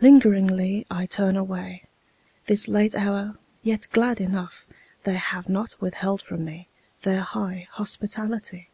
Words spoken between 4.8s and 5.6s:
They have